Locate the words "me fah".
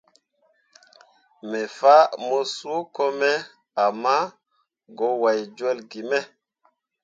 1.49-2.05